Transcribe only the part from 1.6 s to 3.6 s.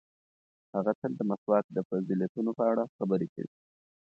د فضیلتونو په اړه خبرې کوي.